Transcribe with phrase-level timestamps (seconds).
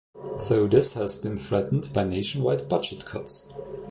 [0.49, 3.53] Though this has been threatened by nationwide budget cuts.